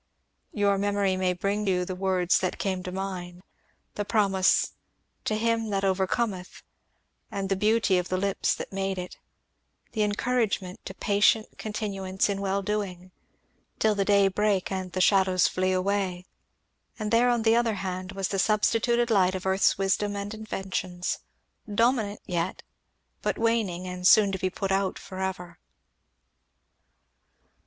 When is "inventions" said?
20.33-21.19